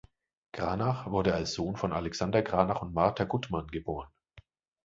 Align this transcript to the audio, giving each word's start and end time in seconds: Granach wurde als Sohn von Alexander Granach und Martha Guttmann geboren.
Granach 0.51 1.11
wurde 1.11 1.35
als 1.35 1.53
Sohn 1.53 1.75
von 1.75 1.93
Alexander 1.93 2.41
Granach 2.41 2.81
und 2.81 2.95
Martha 2.95 3.23
Guttmann 3.23 3.67
geboren. 3.67 4.07